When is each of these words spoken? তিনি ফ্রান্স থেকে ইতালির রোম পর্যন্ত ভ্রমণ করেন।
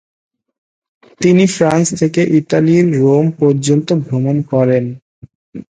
তিনি 1.21 1.43
ফ্রান্স 1.55 1.87
থেকে 1.99 2.21
ইতালির 2.39 2.85
রোম 2.99 3.25
পর্যন্ত 3.39 3.87
ভ্রমণ 4.05 4.37
করেন। 4.51 4.83